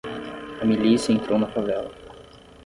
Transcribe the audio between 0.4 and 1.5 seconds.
A milícia entrou na